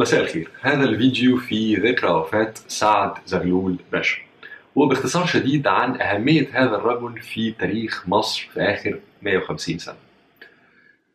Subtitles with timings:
[0.00, 0.48] مساء الخير.
[0.60, 4.18] هذا الفيديو في ذكرى وفاة سعد زغلول باشا.
[4.74, 9.96] وباختصار شديد عن أهمية هذا الرجل في تاريخ مصر في آخر 150 سنة.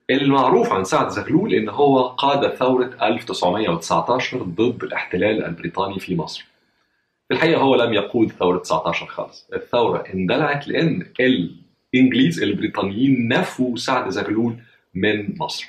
[0.09, 6.45] المعروف عن سعد زغلول إن هو قاد ثورة 1919 ضد الاحتلال البريطاني في مصر.
[7.27, 9.47] في الحقيقة هو لم يقود ثورة 19 خالص.
[9.53, 14.55] الثورة اندلعت لأن الإنجليز البريطانيين نفوا سعد زغلول
[14.93, 15.65] من مصر.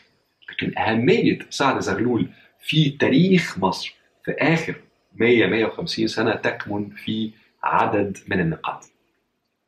[0.50, 2.28] لكن أهمية سعد زغلول
[2.64, 3.94] في تاريخ مصر
[4.24, 4.74] في آخر
[5.14, 7.30] 100 150 سنة تكمن في
[7.62, 8.84] عدد من النقاط.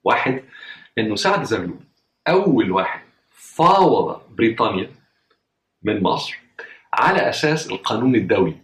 [0.05, 0.43] واحد
[0.99, 1.81] إنه سعد زغلول
[2.29, 4.91] أول واحد فاوض بريطانيا
[5.83, 6.39] من مصر
[6.93, 8.57] على أساس القانون الدولي.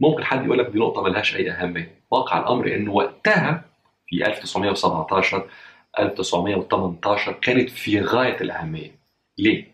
[0.00, 1.94] ممكن حد يقول لك دي نقطة ملهاش أي أهمية.
[2.10, 3.64] واقع الأمر إنه وقتها
[4.06, 5.50] في 1917
[5.98, 8.90] 1918 كانت في غاية الأهمية.
[9.38, 9.64] ليه؟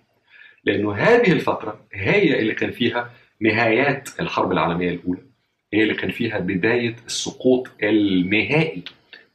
[0.64, 3.10] لأنه هذه الفترة هي اللي كان فيها
[3.40, 5.20] نهايات الحرب العالمية الأولى
[5.72, 8.82] هي اللي كان فيها بداية السقوط النهائي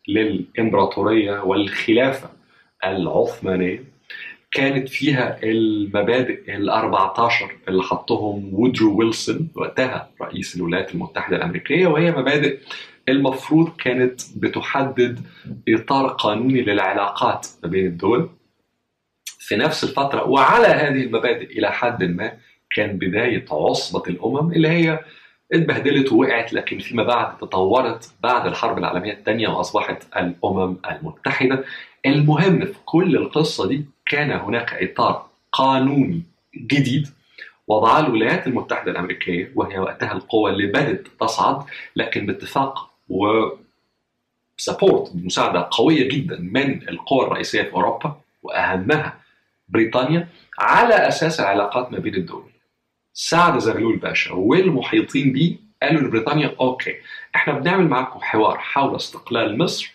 [0.07, 2.29] للإمبراطورية والخلافة
[2.85, 3.83] العثمانية.
[4.51, 12.11] كانت فيها المبادئ ال 14 اللي حطهم وودرو ويلسون وقتها رئيس الولايات المتحدة الأمريكية وهي
[12.11, 12.59] مبادئ
[13.09, 15.19] المفروض كانت بتحدد
[15.69, 18.29] إطار قانوني للعلاقات ما بين الدول.
[19.39, 22.37] في نفس الفترة وعلى هذه المبادئ إلى حد ما
[22.71, 24.99] كان بداية عصبة الأمم اللي هي
[25.53, 31.63] اتبهدلت ووقعت لكن فيما بعد تطورت بعد الحرب العالمية الثانية وأصبحت الأمم المتحدة.
[32.05, 36.23] المهم في كل القصة دي كان هناك إطار قانوني
[36.57, 37.07] جديد
[37.67, 41.63] وضعها الولايات المتحدة الأمريكية وهي وقتها القوة اللي بدت تصعد
[41.95, 43.27] لكن باتفاق و
[44.57, 49.19] support مساعدة قوية جدا من القوى الرئيسية في أوروبا وأهمها
[49.69, 50.27] بريطانيا
[50.59, 52.48] على أساس العلاقات ما بين الدول.
[53.13, 54.33] سعد زغلول باشا.
[54.33, 56.95] والمحيطين بيه؟ قالوا لبريطانيا okay
[57.35, 59.93] إحنا بنعمل معاكم حوار حول استقلال مصر.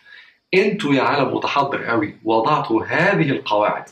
[0.54, 3.84] أنتوا يا عالم متحضر قوي وضعتوا هذه القواعد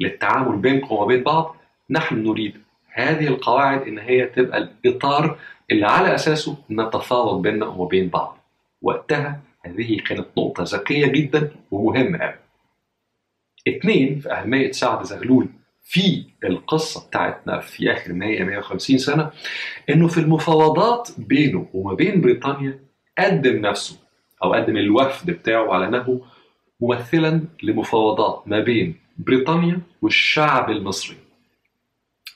[0.00, 1.56] للتعامل بينكم وبين بعض.
[1.90, 5.38] نحن نريد هذه القواعد إن هي تبقى الإطار
[5.70, 8.38] اللي على أساسه نتفاوض بيننا وبين بعض.
[8.82, 12.34] وقتها هذه كانت نقطة ذكية جدا ومهمة قوي.
[13.68, 15.48] اثنين في أهمية سعد زغلول
[15.88, 19.30] في القصة بتاعتنا في آخر 100 150 سنة
[19.90, 22.80] إنه في المفاوضات بينه وما بين بريطانيا
[23.18, 23.98] قدم نفسه
[24.44, 26.20] أو قدم الوفد بتاعه على أنه
[26.80, 31.16] ممثلا لمفاوضات ما بين بريطانيا والشعب المصري.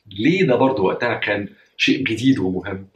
[0.07, 2.87] ليه ده برضه وقتها كان شيء جديد ومهم؟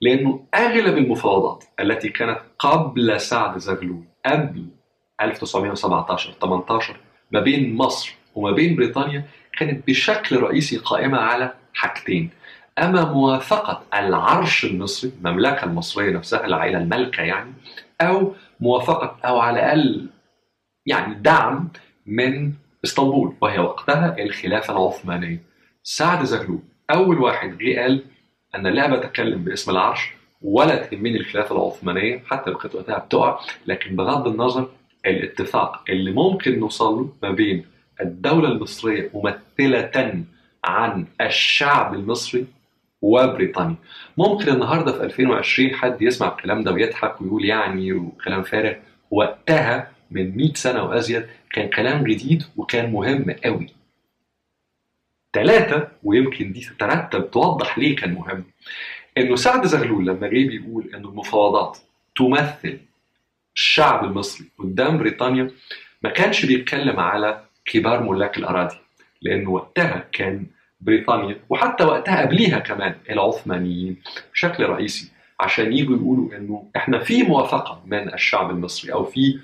[0.00, 4.66] لأنه أغلب المفاوضات التي كانت قبل سعد زغلول قبل
[5.20, 6.96] 1917 18
[7.30, 9.24] ما بين مصر وما بين بريطانيا
[9.56, 12.30] كانت بشكل رئيسي قائمة على حاجتين.
[12.78, 17.52] أما موافقة العرش المصري المملكة المصرية نفسها العائلة المالكة يعني
[18.00, 20.06] أو موافقة أو على الأقل
[20.86, 21.68] يعني دعم
[22.06, 22.52] من
[22.84, 25.42] إسطنبول وهي وقتها الخلافة العثمانية.
[25.82, 28.02] سعد زغلول أول واحد جه قال
[28.54, 30.12] أنا لا بتكلم باسم العرش
[30.42, 34.68] ولا تهمني الخلافة العثمانية حتى لو كانت وقتها بتقع لكن بغض النظر
[35.06, 37.64] الاتفاق اللي ممكن نوصل له ما بين
[38.00, 40.24] الدولة المصرية ممثلة
[40.64, 42.46] عن الشعب المصري
[43.02, 43.76] وبريطانيا.
[44.18, 48.74] ممكن النهارده في 2020 حد يسمع الكلام ده ويضحك ويقول يعني وكلام فارغ.
[49.10, 53.66] وقتها من 100 سنة وأزيد كان كلام جديد وكان مهم قوي.
[55.32, 58.44] ثلاثة ويمكن دي تترتب توضح ليه كان مهم.
[59.18, 61.78] إنه سعد زغلول لما جه بيقول إنه المفاوضات
[62.16, 62.78] تمثل
[63.56, 65.50] الشعب المصري قدام بريطانيا
[66.02, 68.76] ما كانش بيتكلم على كبار ملاك الأراضي
[69.22, 70.46] لأنه وقتها كان
[70.80, 73.96] بريطانيا وحتى وقتها قبليها كمان العثمانيين
[74.32, 75.10] بشكل رئيسي
[75.40, 79.38] عشان يجوا يقولوا إنه إحنا في موافقة من الشعب المصري أو في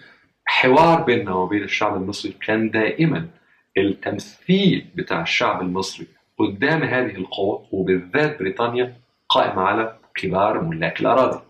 [0.44, 3.28] حوار بيننا وبين الشعب المصري كان دائما
[3.76, 6.06] التمثيل بتاع الشعب المصري
[6.38, 8.96] قدام هذه القوى وبالذات بريطانيا
[9.28, 11.40] قائم على كبار ملاك الأراضي.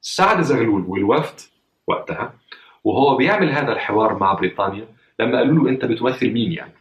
[0.00, 1.40] سعد زغلول والوفد
[1.86, 2.34] وقتها
[2.84, 4.86] وهو بيعمل هذا الحوار مع بريطانيا
[5.20, 6.72] لما قالوا له أنت بتمثل مين يعني؟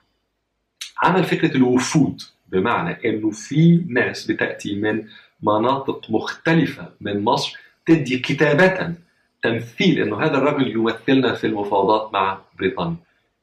[1.04, 5.06] عمل فكرة الوفود بمعنى إنه في ناس بتأتي من
[5.44, 8.94] مناطق مختلفة من مصر تدي كتابة
[9.44, 12.96] تمثيل إنه هذا الرجل يمثلنا في المفاوضات مع بريطانيا.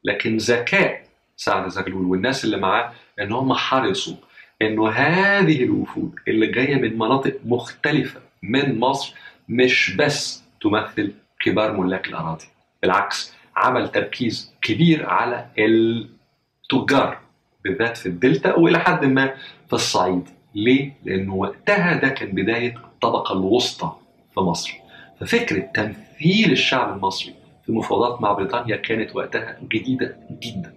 [0.05, 1.05] لكن ذكاء
[1.37, 4.17] سعد زغلول والناس اللي معاه ان هم حرصوا
[4.63, 9.15] إنه هذه الوفود اللي جاية من مناطق مختلفة من مصر
[9.49, 12.45] مش بس تمثل كبار ملاك الأراضي
[12.83, 17.19] بالعكس عمل تركيز كبير على التجار
[17.65, 19.35] بالذات في الدلتا وإلى حد ما
[19.67, 20.29] في الصعيد.
[20.55, 23.93] ليه؟ لأنه وقتها ده كان بداية الطبقة الوسطى
[24.35, 24.73] في مصر.
[25.21, 27.35] ففكرة تمثيل الشعب المصري
[27.67, 30.75] في مفاوضات مع بريطانيا كانت وقتها جديدة جدا.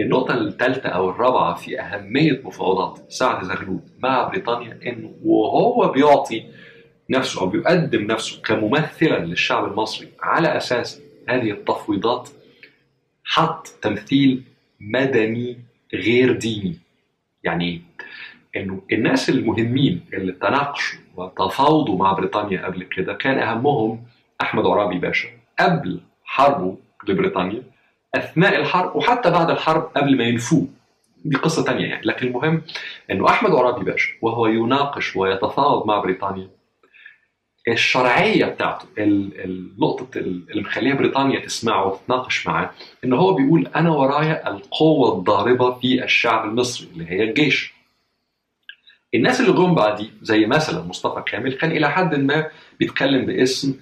[0.00, 6.44] النقطة الثالثة أو الرابعة في أهمية مفاوضات سعد زغلول مع بريطانيا إنه وهو بيعطي
[7.10, 12.28] نفسه أو بيقدم نفسه كممثلا للشعب المصري على أساس هذه التفويضات
[13.24, 14.42] حط تمثيل
[14.80, 15.58] مدني
[15.94, 16.78] غير ديني.
[17.44, 17.82] يعني
[18.56, 24.04] إنه الناس المهمين اللي تناقشوا وتفاوضوا مع بريطانيا قبل كده كان أهمهم
[24.42, 25.28] أحمد عرابي باشا.
[25.58, 26.76] قبل حربه
[27.08, 27.62] لبريطانيا
[28.14, 30.66] أثناء الحرب وحتى بعد الحرب قبل ما ينفوه
[31.24, 32.06] دي قصه تانية يعني.
[32.06, 32.62] لكن المهم
[33.10, 36.48] إنه أحمد عرابي باشا وهو يناقش ويتفاوض مع بريطانيا
[37.68, 42.70] الشرعية بتاعته النقطه اللي مخليها بريطانيا تسمعه وتتناقش معاه
[43.04, 47.72] إن هو بيقول أنا ورايا القوة الضاربة في الشعب المصري اللي هي الجيش.
[49.14, 52.46] الناس اللي جم بعديه زي مثلا مصطفى كامل كان إلى حد ما
[52.80, 53.74] بيتكلم باسم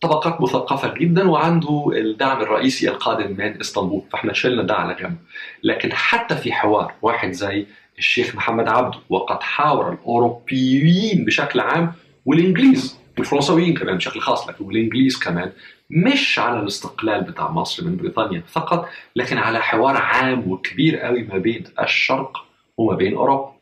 [0.00, 5.16] طبقات مثقفة جدا وعنده الدعم الرئيسي القادم من إسطنبول فإحنا شلنا ده على جنب.
[5.62, 7.66] لكن حتى في حوار واحد زي
[7.98, 11.92] الشيخ محمد عبده وقد حاور الأوروبيين بشكل عام
[12.26, 15.52] والإنجليز والفرنساويين كمان بشكل خاص لكن والانجليز كمان
[15.90, 21.38] مش على الاستقلال بتاع مصر من بريطانيا فقط لكن على حوار عام وكبير قوي ما
[21.38, 22.44] بين الشرق
[22.76, 23.52] وما بين أوروبا.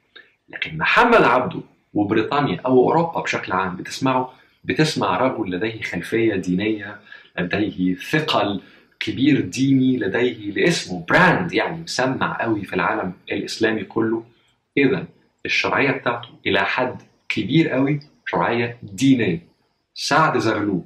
[0.49, 1.61] لكن محمد عبده
[1.95, 4.33] وبريطانيا أو أوروبا بشكل عام بتسمعه
[4.65, 7.01] بتسمع رجل لديه خلفية دينية
[7.39, 8.61] لديه ثقل
[9.01, 14.25] كبير ديني لديه لاسمه براند يعني مسمع قوي في العالم الإسلامي كله.
[14.77, 15.07] اذا
[15.47, 19.46] الشرعية بتاعته إلى حد كبير قوي شرعية دينية.
[19.99, 20.83] سعد زغلول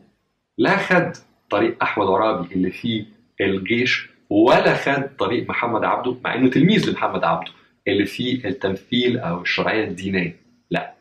[0.59, 1.13] لا خد
[1.51, 3.07] طريق أحمد عرابي اللي فيه
[3.41, 7.53] الجيش ولا خد طريق محمد عبده مع إنه تلميذ لمحمد عبده
[7.89, 10.37] اللي فيه التمثيل أو الشرعية الدينية.
[10.71, 10.95] لا.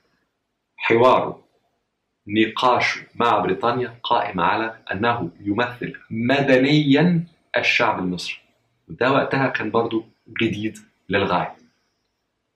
[0.77, 1.43] حواره
[2.27, 7.23] نقاشه مع بريطانيا قائم على أنه يمثل مدنيا
[7.57, 8.37] الشعب المصري.
[8.87, 10.05] وده وقتها كان برضو
[10.41, 10.77] جديد
[11.09, 11.55] للغاية.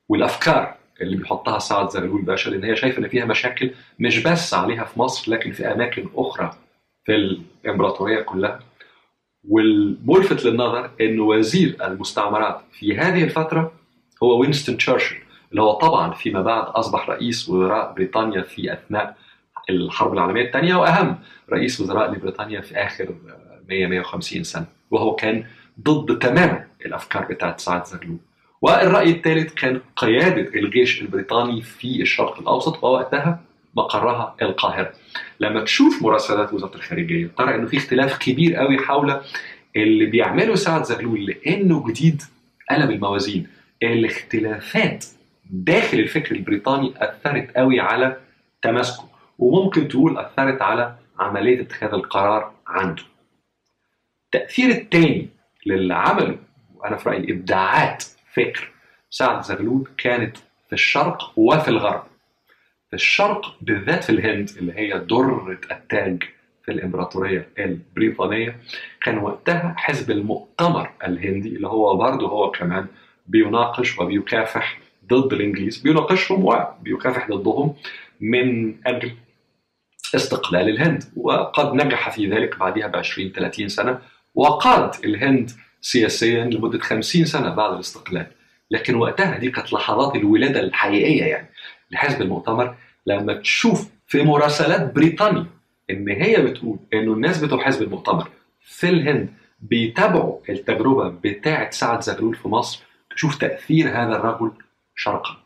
[0.08, 4.84] والأفكار اللي بيحطها سعد زغلول باشا لأن هي شايفة إن فيها مشاكل مش بس عليها
[4.84, 6.56] في مصر لكن في أماكن أخرى
[7.04, 8.60] في الإمبراطورية كلها.
[9.48, 13.72] والملفت للنظر إن وزير المستعمرات في هذه الفترة
[14.22, 15.16] هو وينستون تشرشل
[15.50, 19.16] اللي هو طبعا فيما بعد أصبح رئيس وزراء بريطانيا في أثناء
[19.70, 21.18] الحرب العالمية الثانية وأهم
[21.52, 23.14] رئيس وزراء لبريطانيا في آخر
[23.68, 25.44] 100 150 سنة وهو كان
[25.80, 28.18] ضد تماما الأفكار بتاعت سعد زغلول.
[28.62, 33.40] والرأي الثالث كان قيادة الجيش البريطاني في الشرق الأوسط ووقتها
[33.76, 34.92] مقرها القاهرة
[35.40, 39.20] لما تشوف مراسلات وزارة الخارجية ترى إنه في اختلاف كبير قوي حول
[39.76, 42.22] اللي بيعمله سعد زغلول لأنه جديد
[42.70, 43.46] قلب الموازين
[43.82, 45.04] الاختلافات
[45.50, 48.16] داخل الفكر البريطاني أثرت قوي على
[48.62, 49.08] تماسكه
[49.38, 53.02] وممكن تقول أثرت على عملية اتخاذ القرار عنده.
[54.24, 55.28] التاثير الثاني
[55.66, 56.38] للي عمله
[56.74, 58.70] وأنا في رأيي إبداعات فكر
[59.10, 62.02] سعد زغلول كانت في الشرق وفي الغرب.
[62.90, 66.22] في الشرق بالذات في الهند اللي هي درة التاج
[66.64, 68.56] في الإمبراطورية البريطانية.
[69.02, 72.86] كان وقتها حزب المؤتمر الهندي اللي هو برضه هو كمان
[73.26, 75.78] بيناقش وبيكافح ضد الإنجليز.
[75.78, 77.74] بيناقشهم وبيكافح ضدهم
[78.20, 79.12] من أجل
[80.14, 81.04] استقلال الهند.
[81.16, 83.98] وقد نجح في ذلك بعدها ب 20 30 سنة.
[84.34, 88.26] وقاد الهند سياسيا لمدة 50 سنة بعد الاستقلال.
[88.70, 91.50] لكن وقتها دي كانت لحظات الولادة الحقيقية يعني.
[91.90, 95.46] لحزب المؤتمر لما تشوف في مراسلات بريطانيا
[95.90, 98.28] إن هي بتقول انه الناس بتوع حزب المؤتمر
[98.60, 99.28] في الهند
[99.60, 102.82] بيتابعوا التجربة بتاعه سعد زغلول في مصر
[103.16, 104.52] تشوف تأثير هذا الرجل
[104.94, 105.36] شرقا.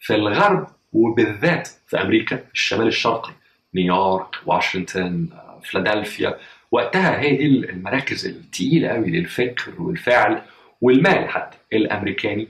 [0.00, 3.32] في الغرب وبالذات في أمريكا الشمال الشرقي
[3.74, 5.28] نيويورك، واشنطن،
[5.62, 6.38] فيلادلفيا
[6.70, 10.42] وقتها هي دي المراكز التقيلة قوي للفكر والفعل
[10.80, 12.48] والمال حتى الأمريكاني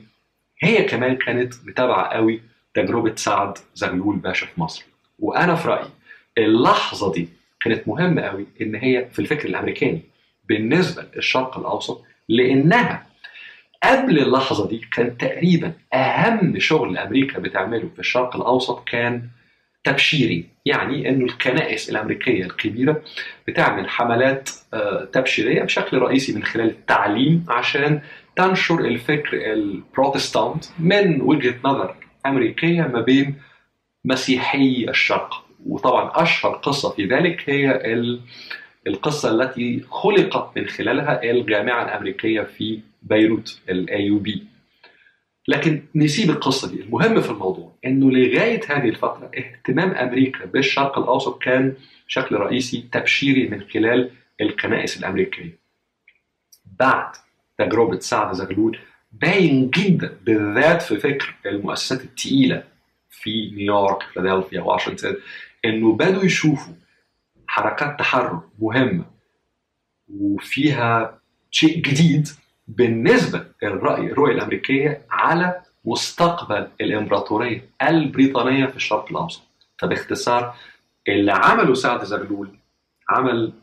[0.61, 2.41] هي كمان كانت متابعة قوي
[2.77, 4.85] تجربة سعد زغلول باشا في مصر.
[5.19, 5.89] وأنا في رأيي
[6.37, 7.29] اللحظة دي
[7.61, 10.01] كانت مهمة قوي إن هي في الفكر الأمريكاني
[10.49, 13.05] بالنسبة للشرق الأوسط لأنها
[13.83, 19.21] قبل اللحظة دي كان تقريبا أهم شغل أمريكا بتعمله في الشرق الأوسط كان
[19.83, 20.45] تبشيري.
[20.65, 23.01] يعني إنه الكنائس الأمريكية الكبيرة
[23.47, 28.01] بتعمل حملات آه، تبشيرية بشكل رئيسي من خلال التعليم عشان
[28.35, 31.95] تنشر الفكر البروتستانت من وجهة نظر
[32.27, 33.35] أمريكية ما بين
[34.05, 35.43] مسيحي الشرق.
[35.65, 37.81] وطبعا أشهر قصة في ذلك هي
[38.87, 44.43] القصة التي خلقت من خلالها الجامعة الأمريكية في بيروت الـ AUB
[45.47, 46.81] لكن نسيب القصة دي.
[46.81, 51.73] المهم في الموضوع إنه لغاية هذه الفترة اهتمام أمريكا بالشرق الأوسط كان
[52.07, 54.09] بشكل رئيسي تبشيري من خلال
[54.41, 55.57] الكنائس الأمريكية.
[56.79, 57.11] بعد
[57.57, 58.79] تجربة سعد زغلول
[59.21, 62.63] باين جدا بالذات في فكر المؤسسات الثقيله
[63.09, 65.15] في نيويورك فيلادلفيا واشنطن
[65.65, 66.73] إنه بدوا يشوفوا
[67.47, 69.05] حركات تحرر مهمة
[70.09, 71.19] وفيها
[71.51, 72.27] شيء جديد
[72.67, 79.41] بالنسبة للرأي الرؤية الأمريكية على مستقبل الإمبراطورية البريطانية في الشرق الأوسط.
[79.79, 80.55] فباختصار
[81.07, 82.49] اللي عمله سعد زغلول
[83.09, 83.53] عمل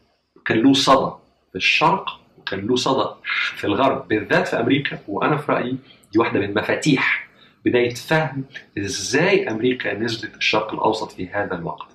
[0.44, 1.12] كان له صدى
[1.52, 3.15] في الشرق وكان له صدى
[3.57, 4.99] في الغرب بالذات في أمريكا.
[5.09, 5.77] وأنا في رأيي
[6.13, 7.29] دي واحدة من مفاتيح
[7.65, 8.45] بداية فهم
[8.79, 11.89] إزاي أمريكا نزلت الشرق الأوسط في هذا الوقت.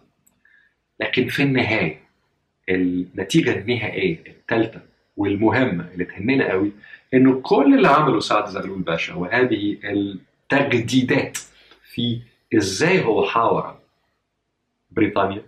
[0.99, 2.01] لكن في النهاية
[2.69, 4.81] النتيجة النهائية الثالثة
[5.17, 6.71] والمهمة اللي تهمنا قوي
[7.13, 11.37] انه كل اللي عمله سعد زغلول باشا وهذه التجديدات
[11.93, 12.21] في
[12.57, 13.77] إزاي هو حاور
[14.91, 15.43] بريطانيا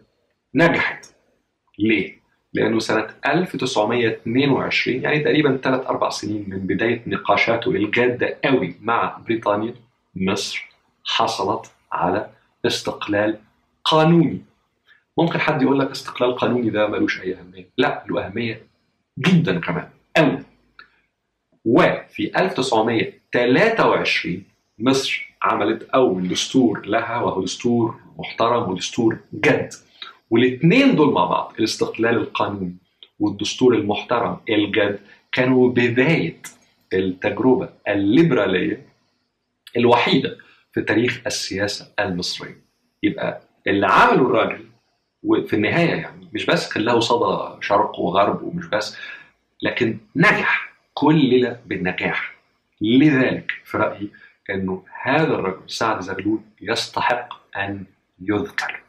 [0.56, 1.06] نجحت.
[1.80, 2.21] ليه؟
[2.54, 9.74] لأنه سنة 1922 يعني تقريبا ثلاث أربع سنين من بداية نقاشاته الجادة قوي مع بريطانيا
[10.16, 10.70] مصر
[11.06, 12.30] حصلت على
[12.66, 13.38] استقلال
[13.84, 14.42] قانوني.
[15.18, 18.64] ممكن حد يقول لك استقلال قانوني ده ملوش أي أهمية؟ لا له أهمية
[19.20, 20.44] جدا كمان قوي.
[21.66, 24.44] وفي 1923
[24.80, 29.74] مصر عملت أول دستور لها وهو دستور محترم ودستور جد.
[30.32, 32.76] والاثنين دول مع بعض الاستقلال القانوني
[33.20, 35.00] والدستور المحترم الجد
[35.32, 36.42] كانوا بداية
[36.94, 38.86] التجربة الليبرالية
[39.78, 40.38] الوحيدة
[40.72, 42.62] في تاريخ السياسة المصرية.
[43.04, 44.66] يبقى اللي عمله الراجل
[45.24, 48.98] وفي النهاية يعني مش بس كان له صدى شرق وغرب ومش بس
[49.62, 52.36] لكن نجح كلنا بالنجاح.
[52.82, 54.10] لذلك في رأيي
[54.50, 57.86] أنه هذا الرجل سعد زغلول يستحق أن
[58.22, 58.82] يذكر.